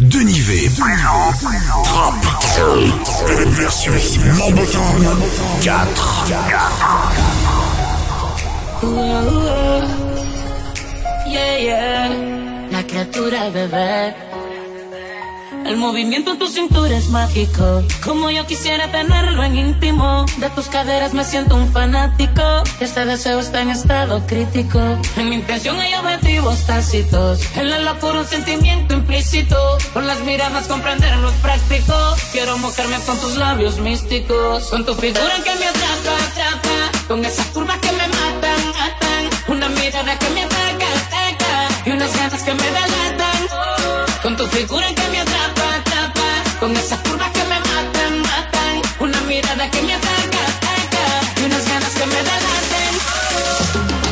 [0.00, 0.70] Denivé.
[1.84, 2.14] Trap.
[3.56, 4.80] Versus Lambotin
[8.80, 9.48] 4.
[11.26, 12.68] Yeah, yeah.
[12.70, 14.14] La criatura bebé.
[15.68, 17.84] El movimiento en tu cintura es mágico.
[18.02, 20.24] Como yo quisiera tenerlo en íntimo.
[20.38, 22.42] De tus caderas me siento un fanático.
[22.80, 24.80] Este deseo está en estado crítico.
[25.18, 27.40] En mi intención hay objetivos tácitos.
[27.54, 29.76] En la locura un sentimiento implícito.
[29.92, 32.18] Con las miradas comprender los prácticos.
[32.32, 34.70] Quiero mojarme con tus labios místicos.
[34.70, 36.98] Con tu figura que me atrapa, atrapa.
[37.08, 39.28] Con esas curvas que me matan, matan.
[39.48, 41.68] Una mirada que me ataca, ataca.
[41.84, 43.48] Y unas ganas que me delatan.
[44.22, 45.57] Con tu figura que me atrapa
[46.60, 48.82] con esas curvas que me matan, matan.
[48.98, 51.40] Una mirada que me ataca, ataca.
[51.40, 52.92] Y unas ganas que me delaten.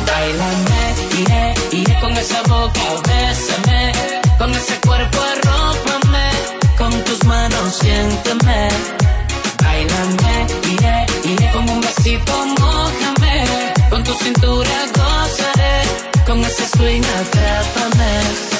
[0.06, 0.82] Bailame,
[1.20, 3.92] iré, iré con esa boca, bésame.
[4.38, 6.28] Con ese cuerpo, arrópame.
[6.78, 8.68] Con tus manos, siénteme.
[9.62, 13.44] Bailame, iré, iré con un besito, mojame.
[13.90, 15.82] Con tu cintura, gozaré.
[16.26, 18.55] Con ese swing, atrápame.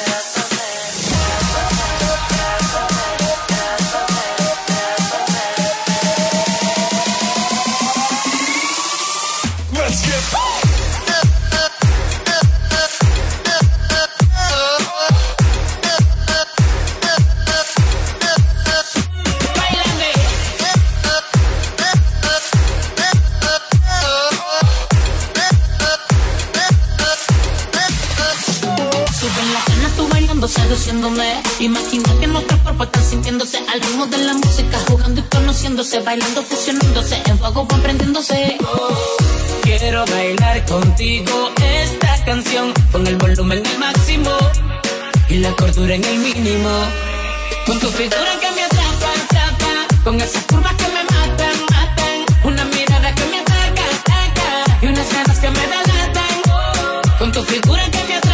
[31.61, 36.43] Imagina que nuestros cuerpos están sintiéndose al ritmo de la música, jugando y conociéndose, bailando,
[36.43, 38.59] fusionándose, en fuego comprendiéndose.
[39.62, 44.33] quiero bailar contigo esta canción con el volumen al máximo
[45.29, 46.71] y la cordura en el mínimo.
[47.67, 52.65] Con tu figura que me atrapa, atrapa, con esas curvas que me matan, matan, una
[52.65, 57.17] mirada que me ataca, ataca y unas ganas que me delatan.
[57.17, 58.25] Con tu figura que me atrapa,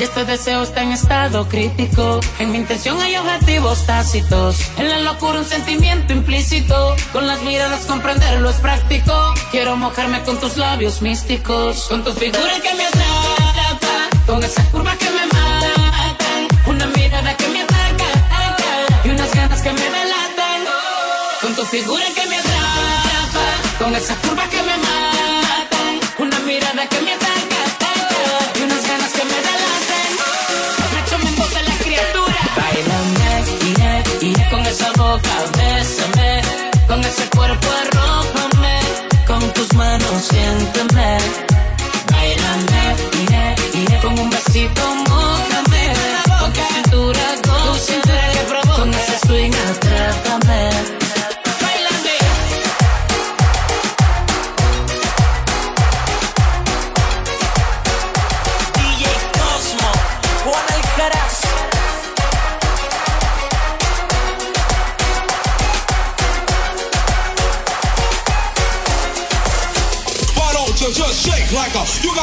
[0.00, 2.20] Y este deseo está en estado crítico.
[2.38, 4.56] En mi intención hay objetivos tácitos.
[4.78, 6.96] En la locura un sentimiento implícito.
[7.12, 9.12] Con las miradas comprenderlo es práctico.
[9.50, 11.84] Quiero mojarme con tus labios místicos.
[11.90, 14.08] Con tu figura que me atrapa.
[14.26, 16.48] Con esas curvas que me matan.
[16.66, 19.04] Una mirada que me ataca.
[19.04, 20.64] Y unas ganas que me delatan.
[21.42, 23.10] Con tu figura que me atrapa
[23.80, 27.19] con esas curvas que me matan, una mirada que me ataca,
[36.90, 38.09] con ese cuerpo arrópame,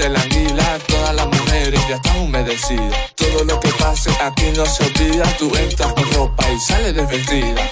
[0.00, 3.14] te la anguila, todas las mujeres ya están humedecidas.
[3.16, 7.70] Todo lo que pase aquí no se olvida, tú entras con ropa y sales desvestida.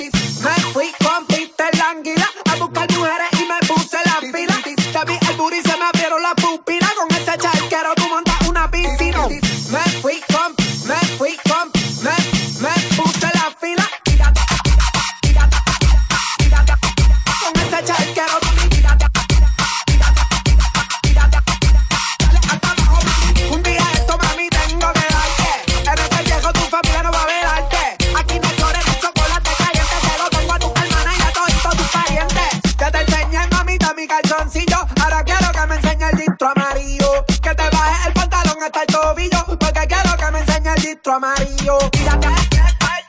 [41.19, 41.79] amarillo.
[41.91, 42.29] Tírate,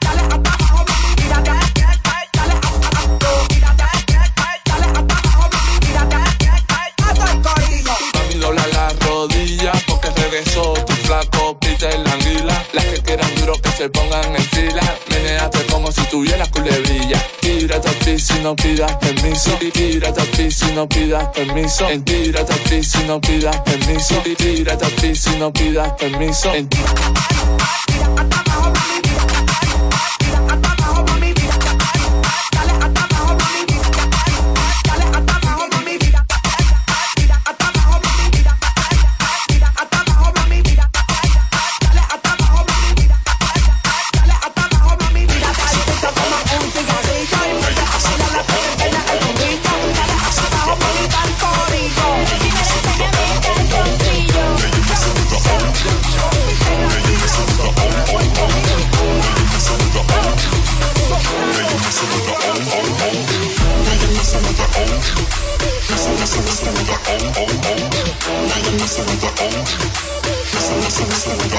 [0.00, 1.14] dale hasta abajo, mami.
[1.16, 1.50] Tírate,
[2.34, 3.18] dale hasta abajo.
[3.48, 3.84] Tírate,
[4.66, 5.80] dale hasta abajo, mami.
[5.80, 6.16] Tírate,
[7.06, 7.92] hasta el corillo.
[8.14, 12.66] Mami, dobla las rodillas porque regresó tu flaco Peter la anguila.
[12.72, 14.82] Las que quieran duro que se pongan en fila.
[15.08, 17.24] Meneate como si tuvieras culebrilla.
[17.40, 19.56] Tírate a ti si no pidas permiso.
[19.72, 21.88] Tírate a ti si no pidas permiso.
[21.88, 24.16] En tírate a ti si no pidas permiso.
[24.36, 26.52] Tírate a ti si no pidas permiso.
[26.52, 26.68] En
[68.90, 69.68] listen with the old.
[70.52, 71.49] Listen, listen, listen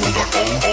[0.00, 0.71] for.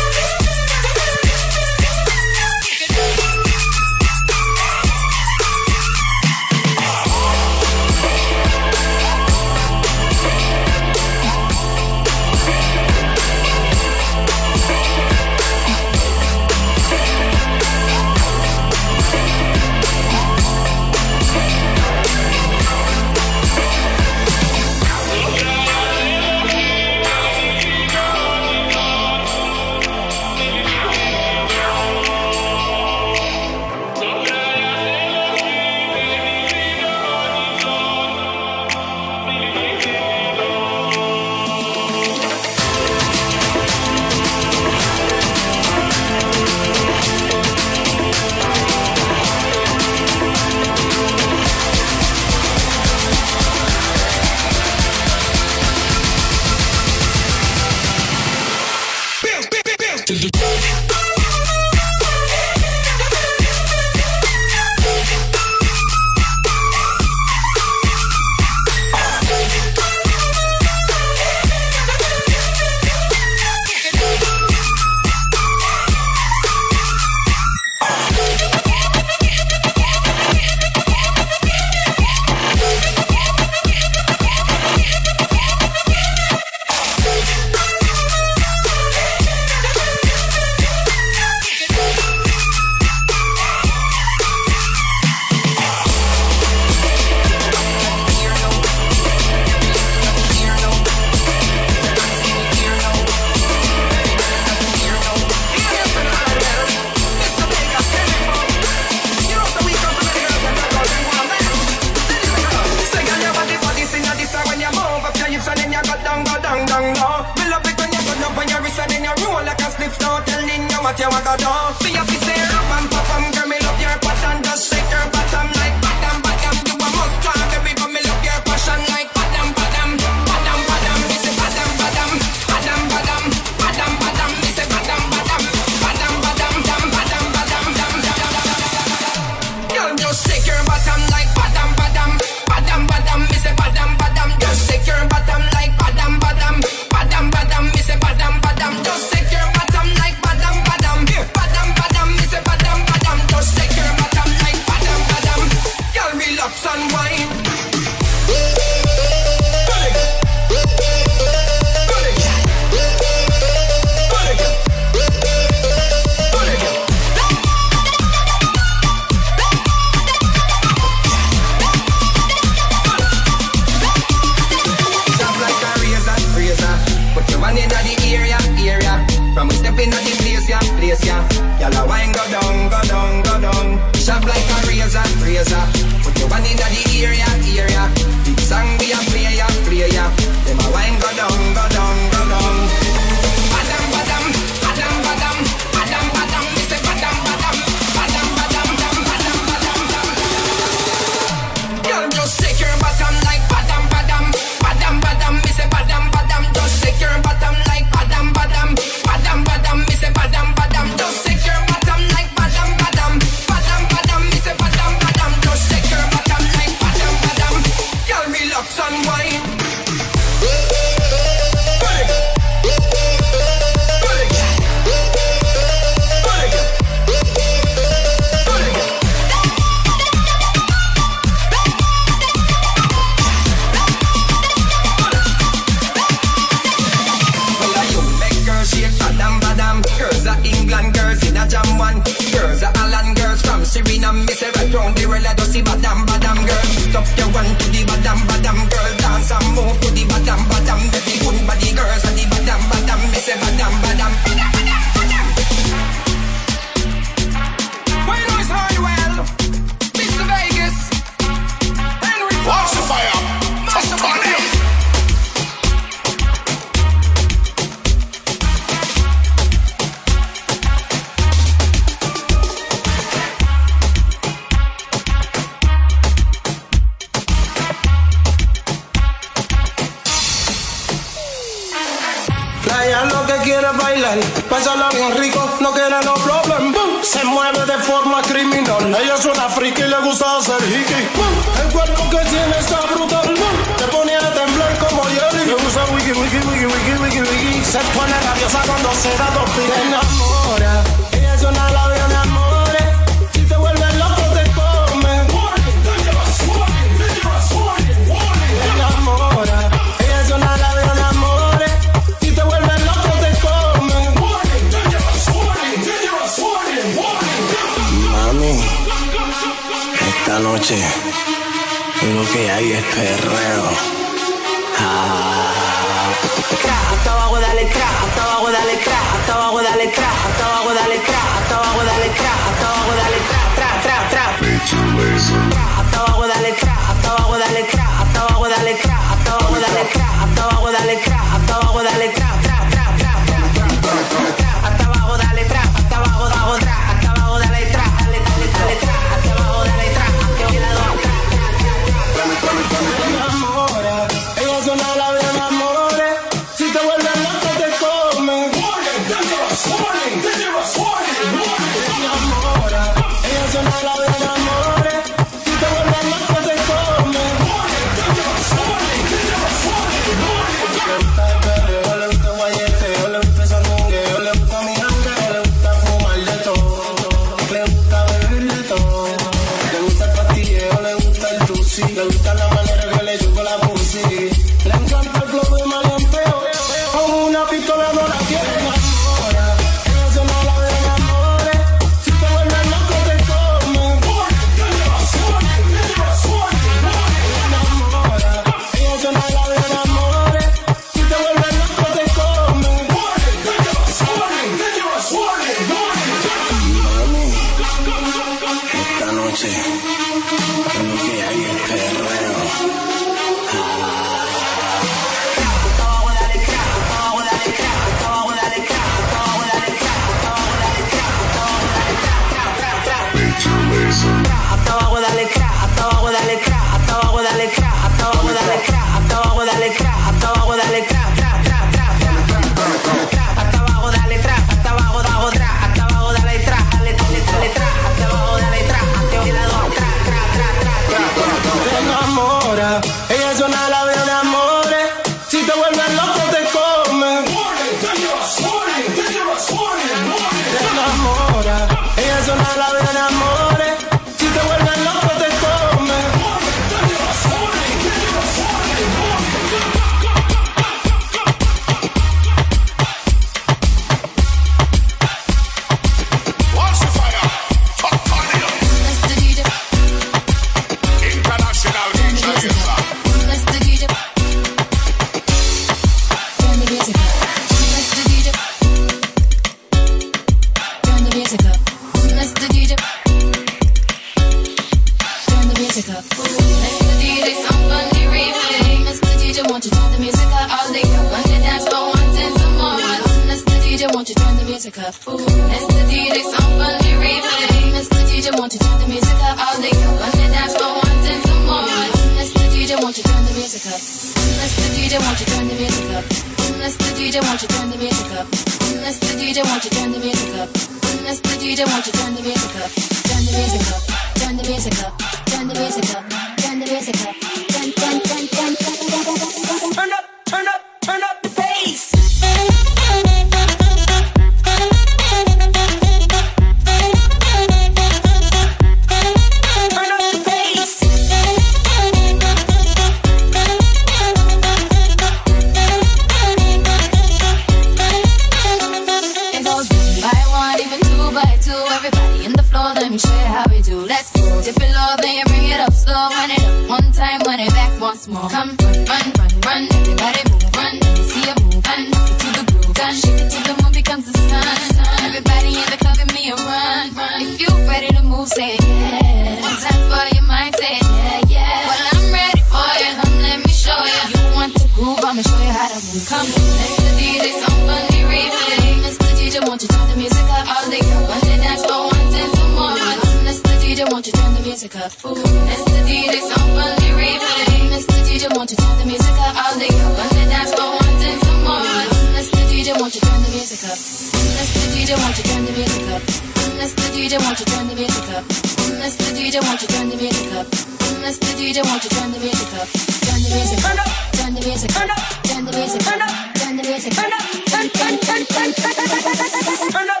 [587.41, 588.23] you turn the music up?
[588.69, 590.45] Unless the DJ won't you turn the music up?
[590.93, 592.67] Unless the DJ won't you turn the music up?
[592.69, 593.81] Turn the music up.
[594.13, 594.89] Turn the music up.
[595.25, 595.97] Turn the music up.
[596.37, 597.09] Turn the music up.
[597.49, 598.21] Turn the music up.
[598.31, 600.00] Turn the music up.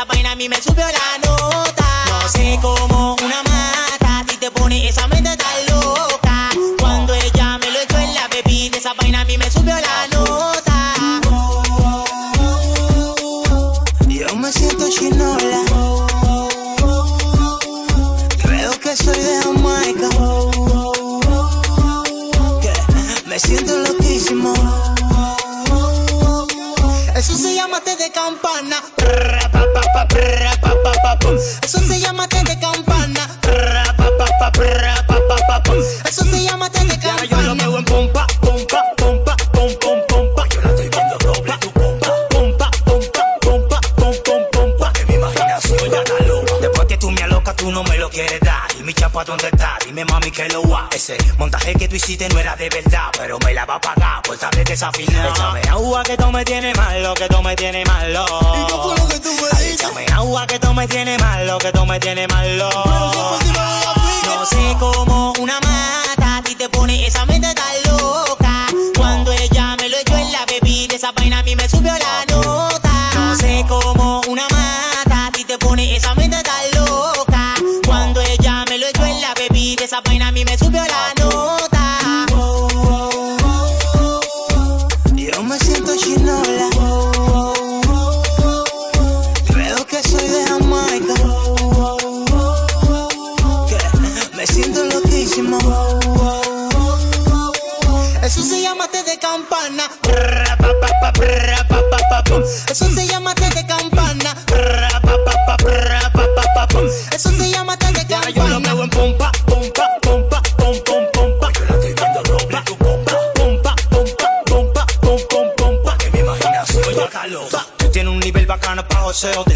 [0.00, 1.29] esa vaina a mí me subió la noche.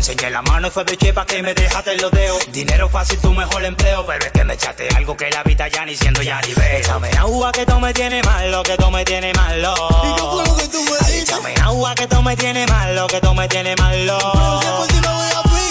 [0.07, 2.39] Enseñé la mano y fue bichepa que me dejaste los dedos.
[2.53, 5.87] Dinero fácil, tu mejor empleo, pero es que me echaste algo que la vida ya
[5.87, 6.77] ni siendo ya ni veo.
[6.79, 9.75] Échame agua que tú me tienes malo, que tú me tienes malo.
[10.05, 13.07] ¿Y qué fue lo que tú me Ay, Échame agua que tú me tienes malo,
[13.07, 14.19] que tú me tienes malo.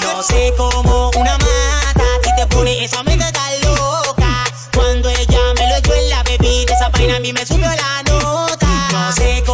[0.01, 4.45] No sé cómo una mata y te pone esa amiga tan loca.
[4.73, 8.01] Cuando ella me lo echó en la bebida, esa vaina a mí me subió la
[8.01, 8.67] nota.
[8.93, 9.52] No sé cómo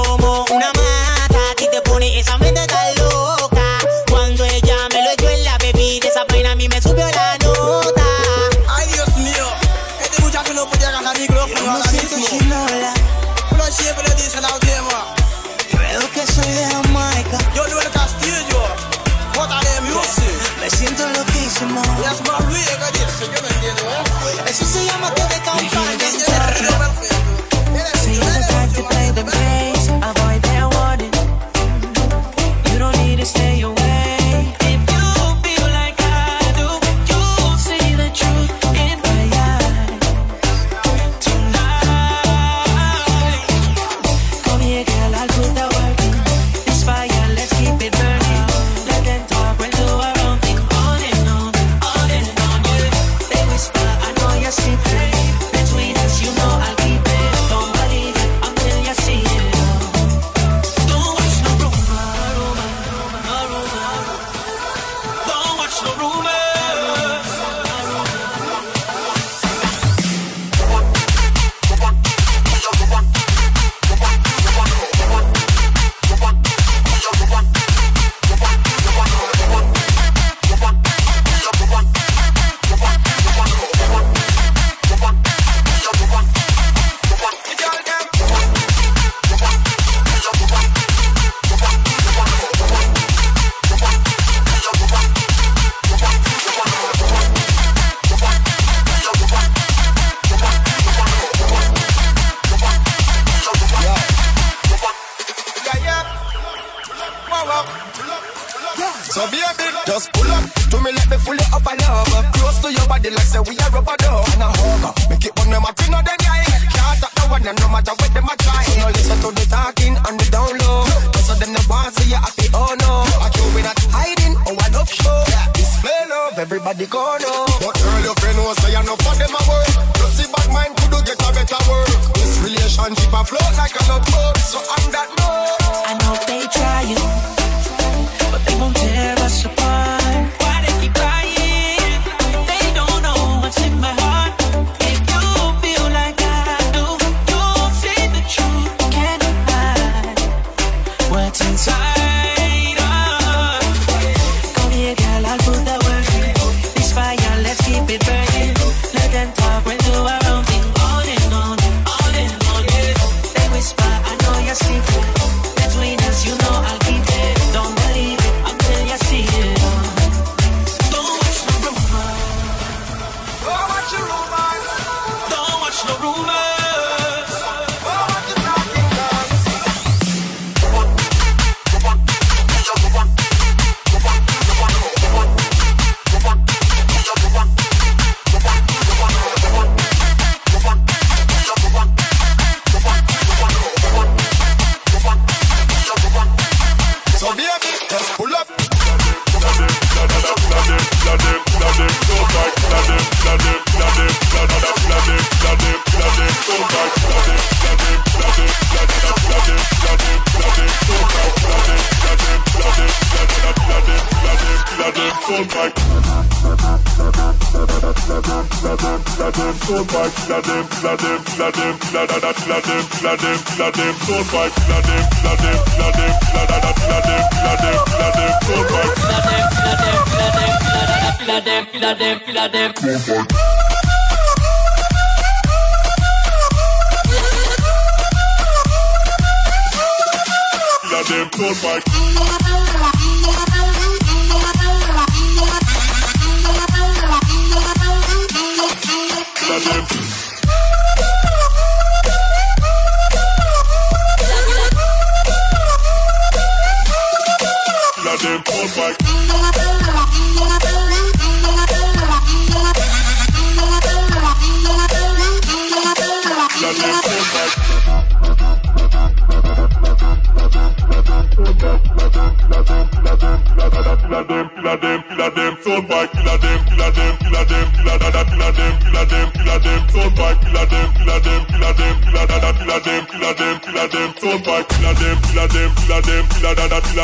[224.20, 224.79] road bike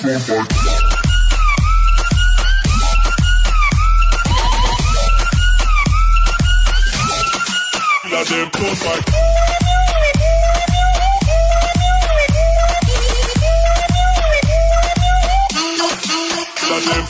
[8.02, 9.35] Killer them, soul boy.
[16.76, 17.06] on them.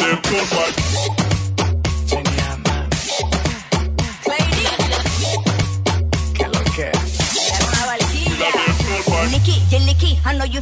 [0.00, 0.79] them pull back.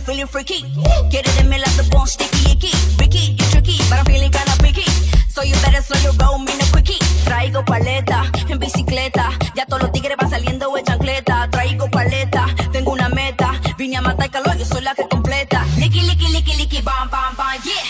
[0.08, 0.64] Feeling freaky.
[1.12, 2.72] It in me like the bone sticky icky.
[2.98, 4.88] Ricky, you tricky, but I'm feeling kinda picky.
[5.28, 6.98] So you better slow your roll, me no quickie.
[7.26, 9.28] Traigo paleta en bicicleta.
[9.54, 11.48] Ya todos los tigres van saliendo de chancleta.
[11.50, 13.60] Traigo paleta, tengo una meta.
[13.76, 15.66] Vine a matar calor, yo soy la que completa.
[15.76, 17.84] Licky, licky, licky, licky, bam, bam, bam, yeah.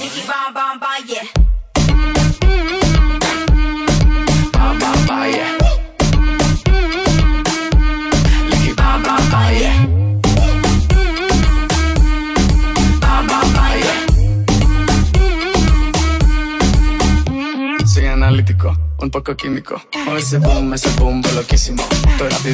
[0.00, 1.41] Licky, bam, bam, bam, yeah.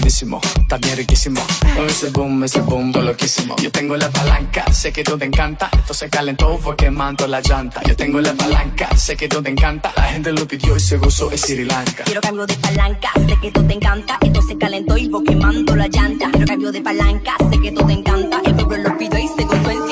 [0.06, 1.40] Está riquísimo.
[1.86, 3.56] Ese boom, ese boom, loquísimo.
[3.56, 5.70] Yo tengo la palanca, sé que todo te encanta.
[5.72, 7.82] Esto se calentó, fue quemando la llanta.
[7.84, 9.92] Yo tengo la palanca, sé que todo te encanta.
[9.96, 12.04] La gente lo pidió y se gozó en Sri Lanka.
[12.04, 14.18] Quiero cambio de palanca, sé que todo te encanta.
[14.20, 16.30] Esto se calentó y voy quemando la llanta.
[16.30, 18.40] Quiero cambio de palanca, sé que todo te encanta.
[18.44, 19.87] El pueblo lo pidió y se gozó en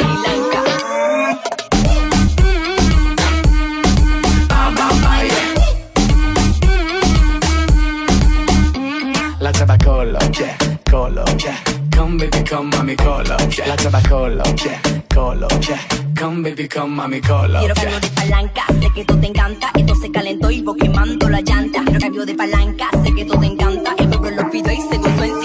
[10.85, 11.57] call yeah.
[11.91, 13.25] Come baby, come mommy, call.
[13.25, 15.79] La chava call up, yeah.
[16.15, 17.53] Come baby, come mami call.
[17.59, 19.71] Quiero cambio de palanca, sé que todo te encanta.
[19.75, 21.83] Esto se calentó y vos quemando la llanta.
[21.85, 23.95] Quiero cambio de palanca, sé que todo te encanta.
[23.99, 25.37] El pueblo lo pido y se gozó en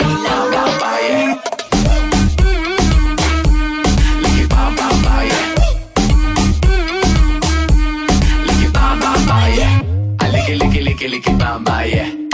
[9.52, 9.82] Yeah.
[10.32, 12.31] Licky, licky, licky, licky, bamba, yeah.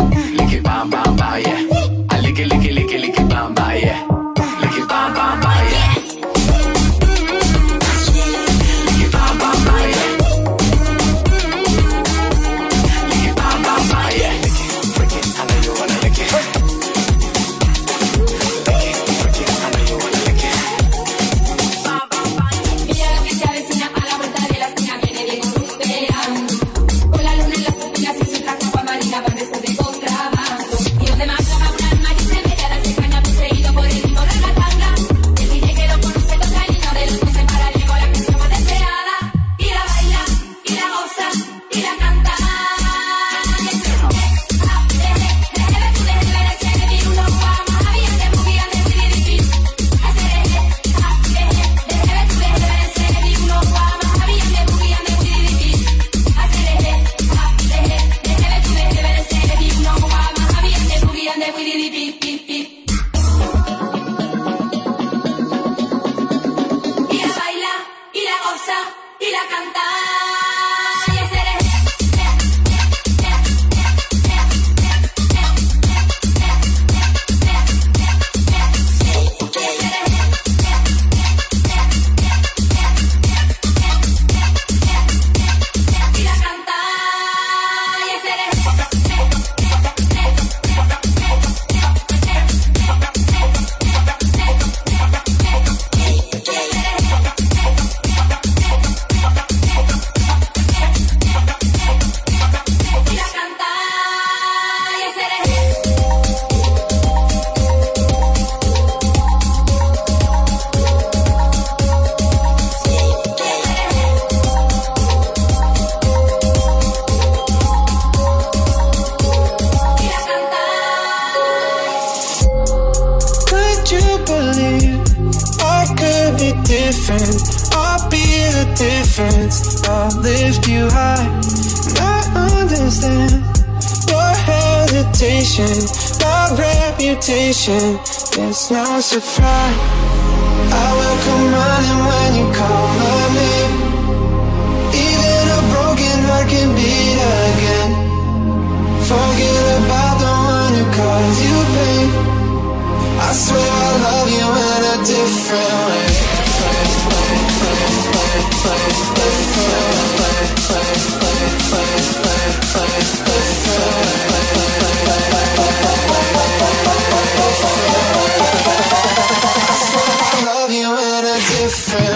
[171.78, 172.07] feel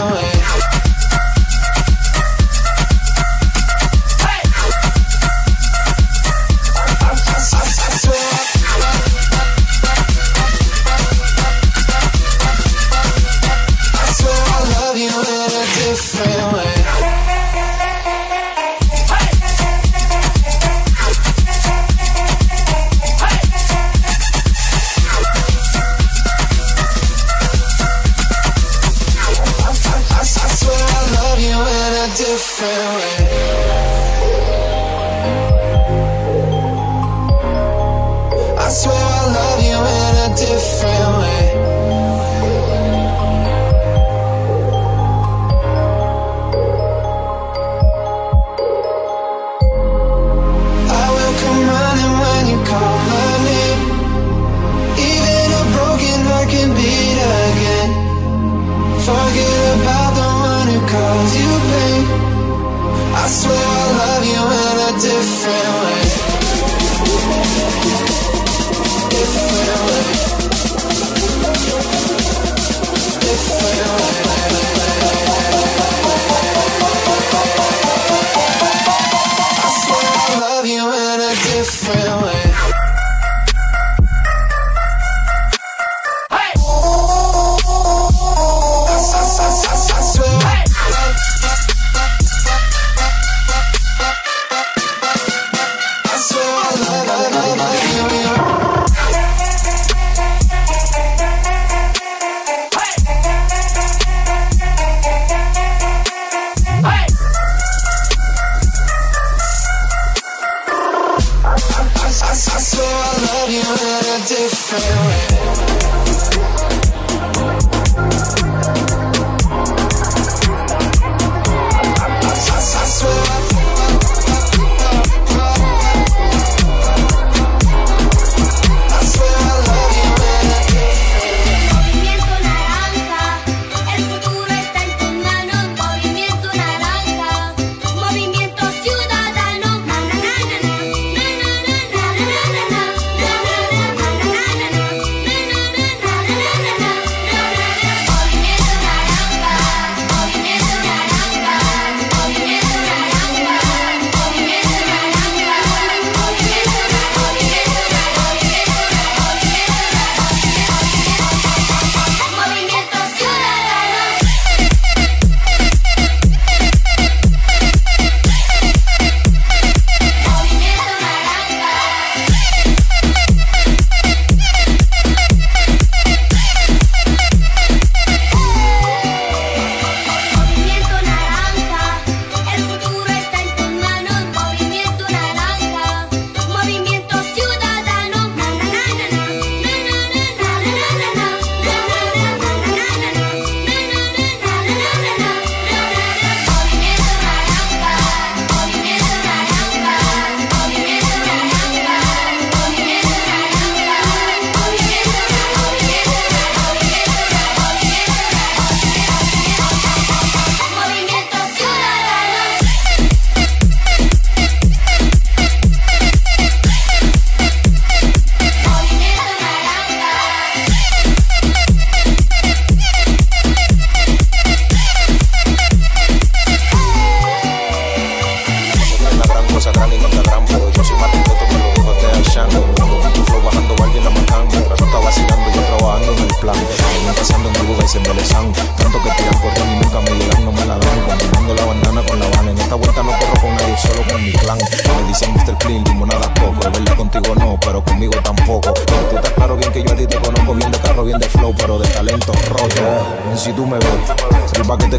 [113.52, 115.71] you in a different way.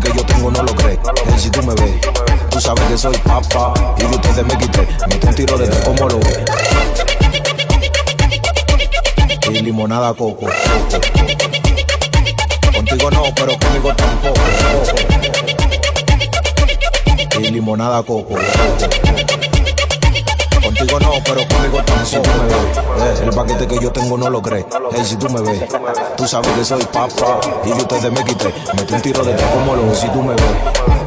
[0.01, 0.99] Que yo tengo no lo crees.
[1.37, 2.01] Y si tú me ves,
[2.51, 3.75] tú sabes que soy papá.
[3.99, 6.45] Y de ustedes me quité, mete un tiro de tres como lo ve.
[9.51, 10.47] Y limonada coco.
[12.75, 14.41] Contigo no, pero conmigo tampoco.
[17.39, 18.37] Y limonada coco.
[20.83, 22.07] Contigo no, pero conmigo tampoco.
[22.07, 24.67] Si tú me ves, eh, el paquete que yo tengo no lo crees.
[24.93, 25.63] Hey, si tú me ves,
[26.17, 27.39] tú sabes que soy papá.
[27.65, 28.53] Y yo ustedes me quité.
[28.75, 30.43] Metí un tiro de tres como lo Si tú me ves,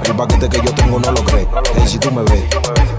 [0.05, 1.47] el paquete que yo tengo no lo crees.
[1.75, 2.45] Hey, si tú me ves,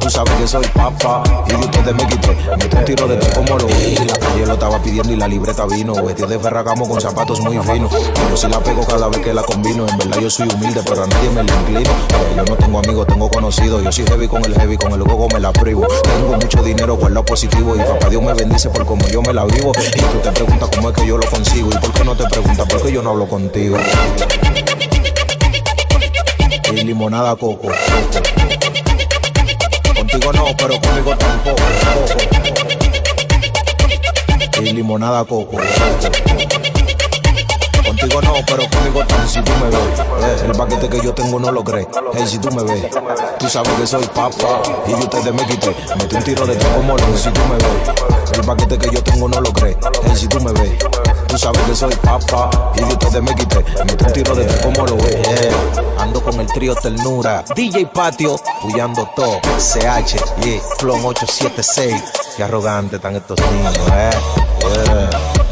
[0.07, 1.23] tú sabes que soy papá.
[1.49, 2.37] Y yo ustedes me quité.
[2.79, 5.95] Un tiro de como lo Y la calle lo estaba pidiendo y la libreta vino.
[5.95, 7.93] Vestido de ferragamo con zapatos muy finos.
[8.15, 9.87] Pero si la pego cada vez que la combino.
[9.89, 11.91] En verdad yo soy humilde, pero a nadie me la inclino.
[12.09, 13.83] Porque yo no tengo amigos, tengo conocidos.
[13.83, 15.87] Yo soy heavy con el heavy, con el gogo me la privo.
[16.03, 17.75] Tengo mucho dinero por lo positivo.
[17.75, 19.73] Y papá Dios me bendice por como yo me la vivo.
[19.77, 21.71] Y tú te preguntas cómo es que yo lo consigo.
[21.73, 23.77] ¿Y por qué no te preguntas por qué yo no hablo contigo?
[26.73, 27.69] Y limonada coco.
[30.17, 31.63] Contigo no, pero conmigo tampoco.
[34.63, 35.59] Y limonada coco.
[38.07, 39.29] Contigo no, pero conmigo tampoco.
[39.29, 41.89] Si tú me ves, eh, el paquete que yo tengo no lo crees.
[42.15, 42.87] Hey, si tú me ves,
[43.39, 44.63] tú sabes que soy papá.
[44.87, 45.75] Y yo ustedes me quité.
[45.97, 49.29] Metí un tiro de como lo Si tú me ves, el paquete que yo tengo
[49.29, 49.77] no lo crees.
[50.05, 50.79] Hey, si tú me ves,
[51.27, 52.73] tú sabes que soy papá.
[52.77, 53.65] Y yo ustedes me quité.
[53.85, 55.23] Metí un tiro de tres como lo ves.
[55.23, 56.03] Yeah.
[56.03, 57.45] Ando con el trío ternura.
[57.57, 59.41] DJ Patio, puyando todo.
[59.59, 60.61] CH, yeah.
[60.79, 62.03] Clon 876.
[62.37, 64.11] Qué arrogante están estos niños, eh.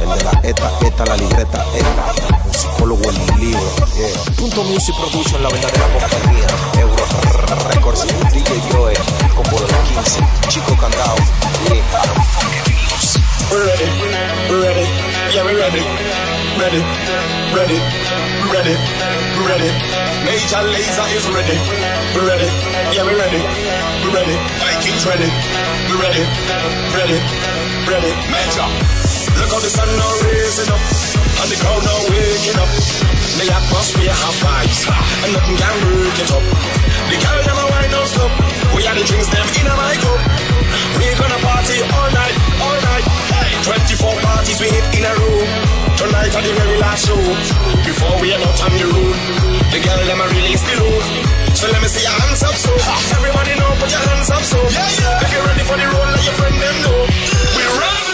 [0.02, 2.43] El de la ETA, ETA, la libreta, ETA.
[2.54, 3.60] Psicólogo en un libro,
[3.96, 4.32] yeah.
[4.36, 6.46] Punto Music Production, la verdadera compañía.
[6.80, 7.04] Euro
[7.68, 8.94] Records, DJ Joe,
[9.34, 10.20] combo de los 15.
[10.48, 11.16] Chico Candao,
[11.68, 11.82] yeah.
[13.50, 13.88] Ready,
[14.48, 14.86] we're ready,
[15.34, 15.82] yeah, we're ready,
[16.58, 16.82] ready,
[17.54, 17.78] ready,
[18.52, 18.76] ready,
[19.46, 19.70] ready.
[20.24, 21.58] Major Laser is ready,
[22.14, 22.48] we're ready,
[22.94, 23.42] yeah, we're ready,
[24.04, 24.36] we're ready.
[24.60, 25.30] Vikings ready,
[25.90, 26.24] we're ready,
[26.94, 27.18] ready,
[27.88, 28.12] ready.
[28.32, 28.68] Major.
[29.36, 30.82] Look how the sun now raising up,
[31.42, 32.70] and the crowd now waking up.
[33.34, 36.44] The atmosphere have vibes, and nothing can break it up.
[37.10, 38.32] The girl a wine non stop.
[38.72, 40.20] We are the drinks them in a my cup.
[40.96, 43.04] We gonna party all night, all night.
[43.36, 45.40] Hey, 24 parties we hit in a row.
[45.98, 47.20] Tonight are the very last show.
[47.84, 49.16] Before we are out on the road,
[49.74, 51.04] the girl them a release the load.
[51.52, 52.72] So let me see your hands up, so
[53.18, 55.22] everybody know, put your hands up, so yeah, yeah.
[55.22, 57.43] If you're ready for the road, let your friend them know.
[57.76, 58.13] Run!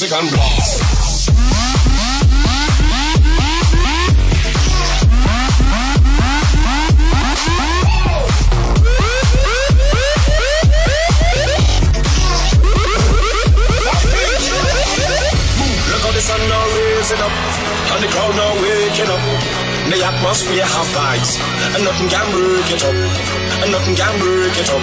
[0.00, 0.78] Music and blast.
[16.68, 17.32] Raising up,
[17.92, 19.22] and the crowd now waking up.
[19.90, 21.40] The atmosphere have vibes,
[21.74, 22.94] and nothing can break it up,
[23.62, 24.82] and nothing can break it up,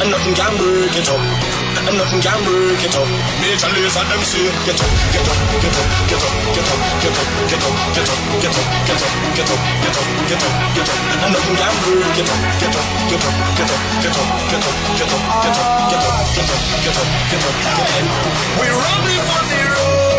[0.00, 1.39] and nothing can break it up,
[1.88, 3.08] and nothing can break it up.
[3.40, 7.14] Major laser them say, get up, get up, get up, get up, get up, get
[7.14, 10.54] up, get up, get up, get up, get up, get up, get up, get up,
[10.74, 14.60] get up, and nothing can break it up, get up, get up, get up, get
[14.60, 17.56] up, get up, get up, get up, get up, get up, get up, get up,
[17.60, 18.10] get up.
[18.58, 20.09] We're ready for the road.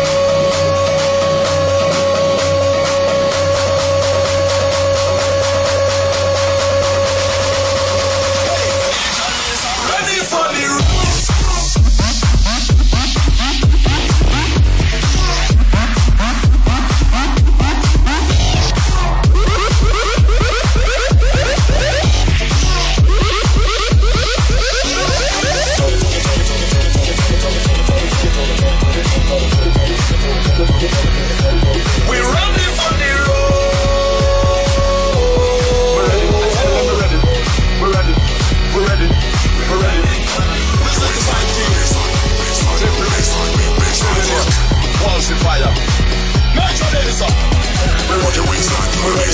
[48.12, 48.40] We're ready.
[48.44, 49.32] We're ready.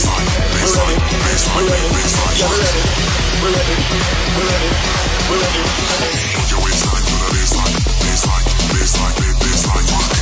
[0.62, 0.94] We're ready.
[1.50, 1.90] We're ready.
[2.38, 2.82] Yeah, we're ready.
[3.42, 3.74] We're ready.
[4.30, 4.70] We're ready.
[5.26, 5.62] We're ready.
[6.38, 10.17] Put your waistline to the baseline, baseline, baseline, baseline.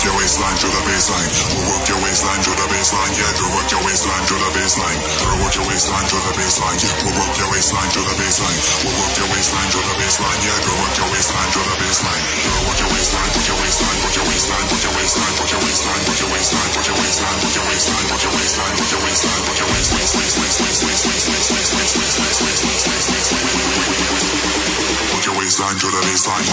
[0.00, 1.28] Work your waistline to the baseline.
[1.60, 3.12] We'll work your waistline to the baseline.
[3.20, 4.96] Yeah, girl, work your waistline to the baseline.
[4.96, 6.80] Girl, work your waistline to the baseline.
[6.80, 8.56] Yeah, We'll work your waistline to the baseline.
[8.80, 10.40] We'll work your waistline to the baseline.
[10.40, 12.22] Yeah, girl, work your waistline to the baseline.
[12.48, 15.60] Girl, work your waistline, put your waistline, put your waistline, put your waistline, put your
[15.68, 19.04] waistline, put your waistline, put your waistline, put your waistline, put your waistline, put your
[19.04, 22.64] waistline, put your waist, waist, waist, waist, waist, waist, waist, waist, waist, waist, waist, waist,
[22.64, 23.52] waist, waist, waist, waist.
[25.12, 26.48] Put your waistline to the baseline.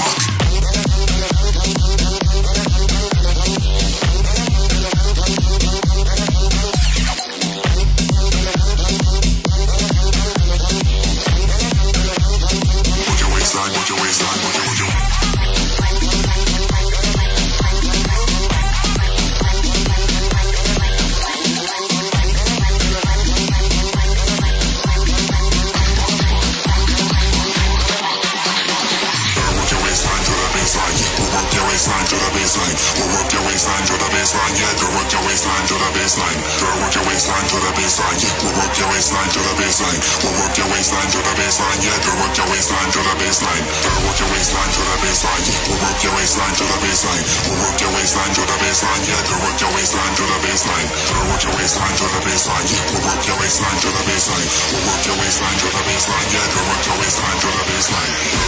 [36.07, 36.39] Waistline.
[36.63, 38.19] Girl, work your waistline to the baseline.
[38.39, 39.99] We'll work your waistline to the baseline.
[40.23, 41.79] We'll work your waistline to the baseline.
[41.83, 43.63] Yeah, girl, work your waistline to the baseline.
[43.67, 45.43] Girl, work your waistline to the baseline.
[45.67, 47.23] We'll work your waistline to the baseline.
[47.43, 49.01] We'll work your waistline to the baseline.
[49.03, 50.87] Yeah, girl, work your waistline to the baseline.
[51.11, 52.67] Girl, work your waistline to the baseline.
[52.87, 54.47] We'll work your waistline to the baseline.
[54.47, 56.27] We'll work your waistline to the baseline.
[56.31, 58.46] Yeah, girl, work your waistline to the baseline.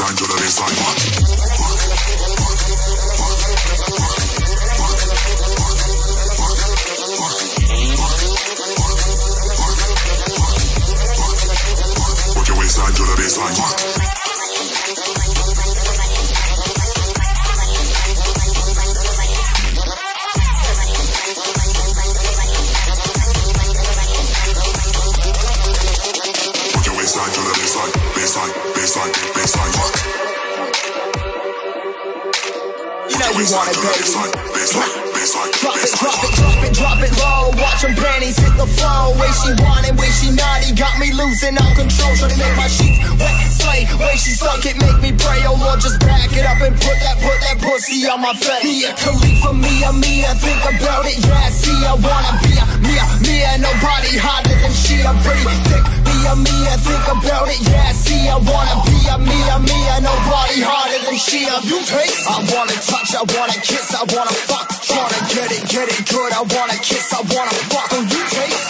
[0.00, 0.76] Waistline to the baseline.
[12.34, 14.09] Put your waistline to the baseline.
[29.00, 30.90] Baseline, baseline, baseline.
[33.08, 34.04] You know you want it, baby.
[34.04, 37.50] Baseline, baseline, baseline, Drop it, drop it, drop it, drop it low.
[37.60, 39.16] Watch them panties hit the flow.
[39.16, 40.72] Way she want it, way she naughty.
[40.76, 42.12] Got me losing all control.
[42.16, 43.88] Trying to make my sheets wet, slay.
[44.00, 45.44] Way she suck it, make me pray.
[45.48, 48.64] Oh Lord, just back it up and put that, put that pussy on my face.
[48.64, 50.32] Mia Khalifa, Mia, Mia.
[50.36, 51.48] Think about it, yeah.
[51.48, 53.50] See, I wanna be a Mia, Mia.
[53.64, 55.00] Nobody hotter than she.
[55.02, 56.09] I'm pretty thick.
[56.20, 56.76] Mia, Mia.
[56.84, 57.92] Think about it, yeah.
[57.92, 59.94] See, I wanna be a Mia, Mia.
[60.04, 61.48] Nobody hotter than she.
[61.64, 62.28] You taste.
[62.28, 64.68] I wanna touch, I wanna kiss, I wanna fuck.
[64.84, 66.32] Tryna get it, get it good.
[66.32, 67.88] I wanna kiss, I wanna fuck.
[67.92, 68.69] Oh, you taste.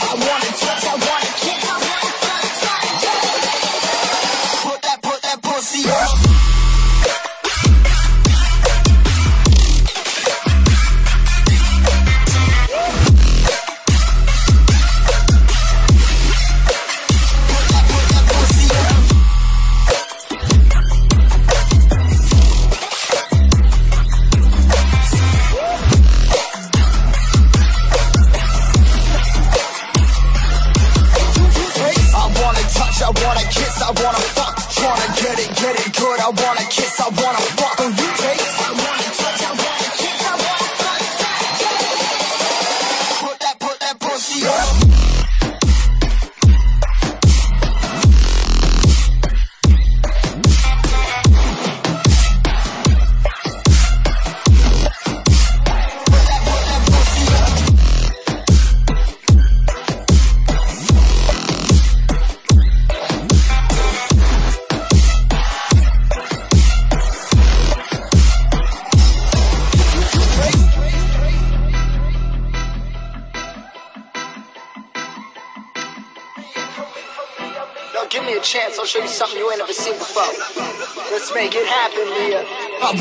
[37.16, 37.69] wanna want.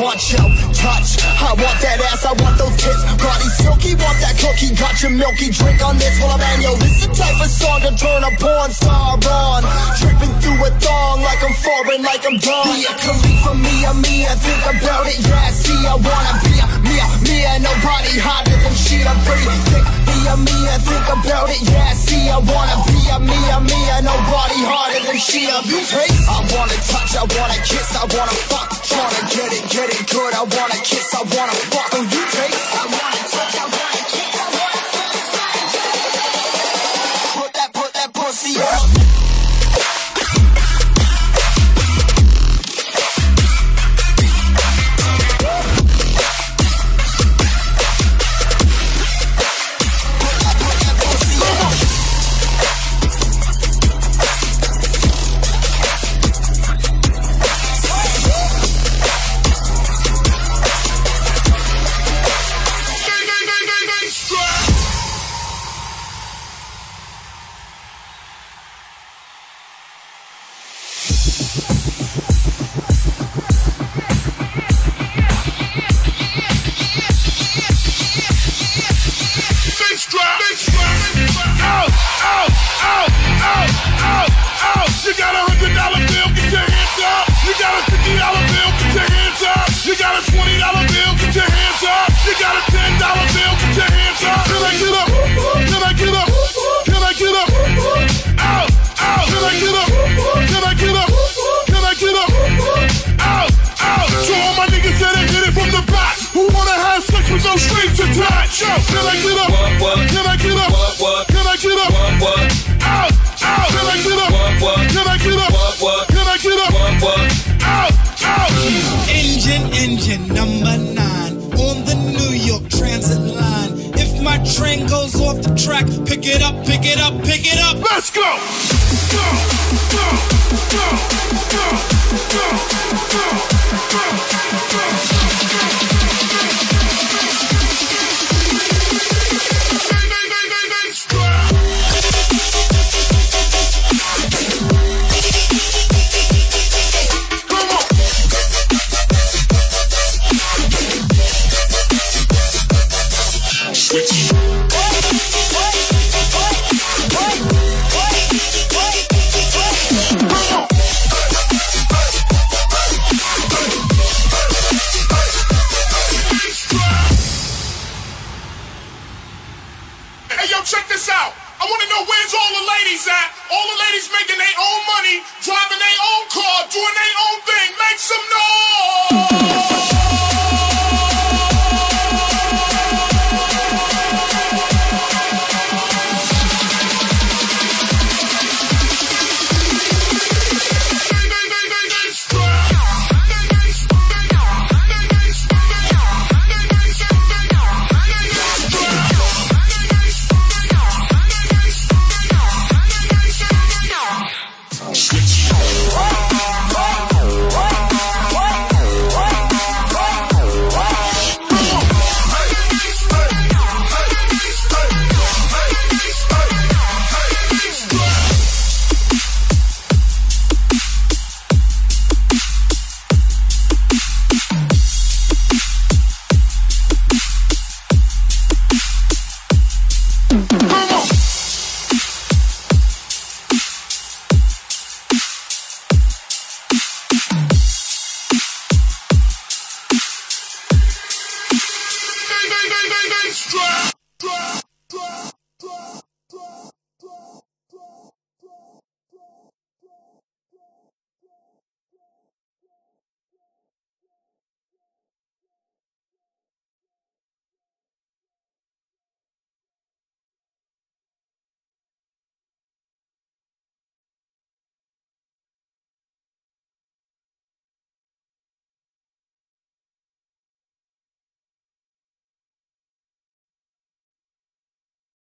[0.09, 0.38] watch